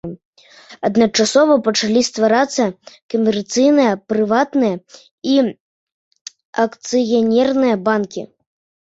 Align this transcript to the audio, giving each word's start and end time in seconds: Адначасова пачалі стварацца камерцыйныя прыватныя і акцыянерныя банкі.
Адначасова 0.87 1.55
пачалі 1.65 2.01
стварацца 2.07 2.63
камерцыйныя 3.13 3.91
прыватныя 4.13 4.75
і 5.33 5.35
акцыянерныя 6.65 7.75
банкі. 7.89 8.21